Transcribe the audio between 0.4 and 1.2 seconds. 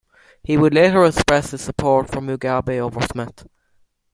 He would later